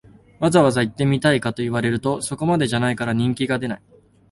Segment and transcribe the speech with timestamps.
[0.39, 3.83] わざわざ行ってみたいかと言われると、そこまでじゃないから人気が出ない